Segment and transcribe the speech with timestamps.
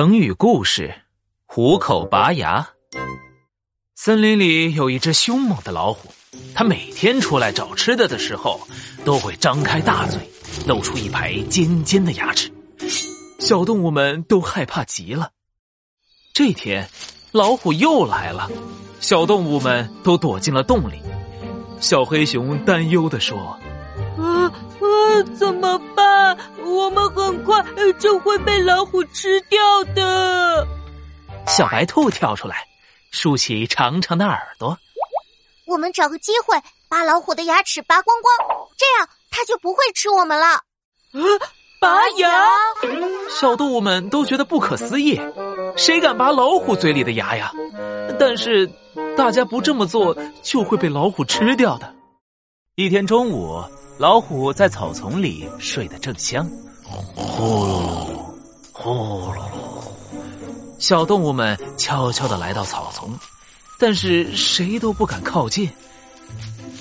[0.00, 0.94] 成语故事：
[1.44, 2.66] 虎口拔牙。
[3.94, 6.10] 森林里有一只凶猛的老虎，
[6.54, 8.66] 它每天出来找吃的的时候，
[9.04, 10.18] 都会张开大嘴，
[10.66, 12.50] 露出一排尖尖的牙齿，
[13.40, 15.32] 小动物们都害怕极了。
[16.32, 16.88] 这天，
[17.30, 18.50] 老虎又来了，
[19.00, 21.02] 小动物们都躲进了洞里。
[21.78, 23.38] 小黑熊担忧的说。
[24.16, 25.22] 啊啊！
[25.34, 25.78] 怎么
[26.34, 26.64] 办？
[26.64, 27.64] 我们很快
[27.98, 29.58] 就会被老虎吃掉
[29.94, 30.66] 的。
[31.46, 32.64] 小白兔跳出来，
[33.10, 34.76] 竖起长长的耳朵。
[35.66, 38.34] 我们找个机会把老虎的牙齿拔光光，
[38.76, 40.46] 这样它就不会吃我们了。
[40.46, 40.62] 啊！
[41.80, 42.46] 拔牙！
[43.30, 45.18] 小动物们都觉得不可思议，
[45.76, 47.52] 谁敢拔老虎嘴里的牙呀？
[48.18, 48.70] 但是
[49.16, 51.94] 大家不这么做，就会被老虎吃掉的。
[52.76, 53.62] 一天中午。
[53.98, 56.48] 老虎在草丛里睡得正香，
[56.82, 58.34] 呼噜，
[58.72, 58.90] 呼
[59.34, 59.42] 噜。
[60.78, 63.14] 小动物们悄悄的来到草丛，
[63.78, 65.68] 但是谁都不敢靠近。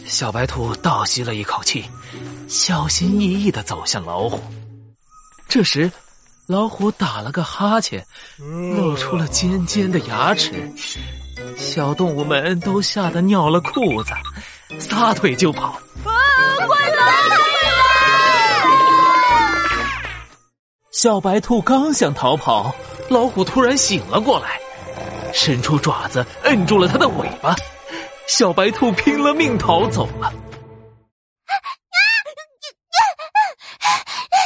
[0.05, 1.83] 小白兔倒吸了一口气，
[2.47, 4.39] 小心翼翼的走向老虎。
[5.49, 5.91] 这时，
[6.47, 10.71] 老虎打了个哈欠，露出了尖尖的牙齿。
[11.57, 14.13] 小动物们都吓得尿了裤子，
[14.77, 15.69] 撒腿就跑。
[16.05, 16.11] 啊！
[16.67, 17.03] 快来
[20.91, 22.75] 小白兔刚想逃跑，
[23.09, 24.59] 老虎突然醒了过来，
[25.33, 27.55] 伸出爪子摁住了它的尾巴。
[28.27, 30.27] 小白兔拼了命逃走了。
[30.27, 30.33] 啊！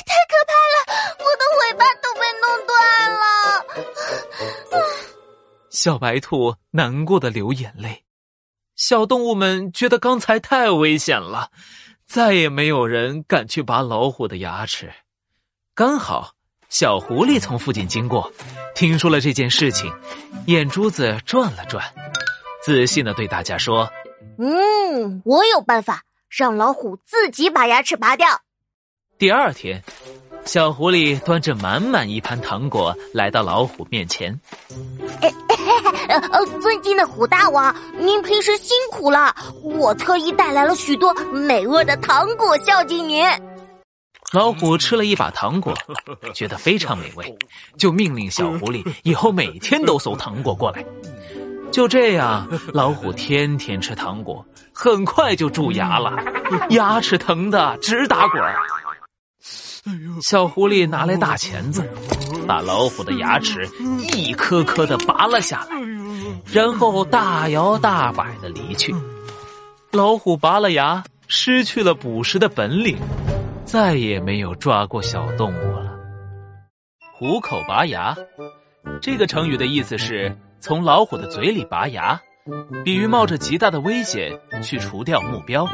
[0.06, 0.78] 太可怕了！
[1.20, 2.72] 我的尾巴都被弄断
[3.12, 3.20] 了。
[5.72, 8.06] 小白兔难过的流眼泪。
[8.76, 11.50] 小动物们觉得刚才太危险了。
[12.06, 14.92] 再也没有人敢去拔老虎的牙齿。
[15.74, 16.34] 刚好
[16.70, 18.32] 小狐狸从附近经过，
[18.76, 19.92] 听说了这件事情，
[20.46, 21.84] 眼珠子转了转，
[22.62, 23.90] 自信的对大家说
[24.38, 28.28] ：“嗯，我有办法让老虎自己把牙齿拔掉。”
[29.18, 29.84] 第二天。
[30.46, 34.38] 小狐狸端着满满一盘糖果来到老虎面前。
[36.08, 43.26] 呃，尊敬的虎大王，您平时辛苦了，我特意带来了许多美味的糖果孝敬您。
[44.32, 45.74] 老虎吃了一把糖果，
[46.34, 47.38] 觉得非常美味，
[47.78, 50.84] 就命令小狐狸以后每天都送糖果过来。
[51.72, 56.14] 就这样，老虎天天吃糖果，很快就蛀牙了，
[56.70, 58.56] 牙齿疼得直打滚儿。
[60.22, 61.84] 小狐狸拿来大钳子，
[62.48, 63.68] 把老虎的牙齿
[64.16, 65.76] 一颗颗的拔了下来，
[66.52, 68.96] 然后大摇大摆的离去。
[69.92, 72.98] 老虎拔了牙，失去了捕食的本领，
[73.66, 75.94] 再也没有抓过小动物了。
[77.14, 78.16] 虎口拔牙，
[79.02, 82.20] 这个成语的意思是从老虎的嘴里拔牙，
[82.84, 85.68] 比喻冒着极大的危险去除掉目标。